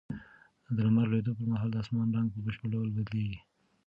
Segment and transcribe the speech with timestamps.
[0.75, 3.39] د لمر لوېدو پر مهال د اسمان رنګ په بشپړ ډول بدلېږي.